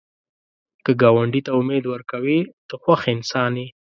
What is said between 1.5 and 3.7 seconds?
امید ورکوې، ته خوښ انسان یې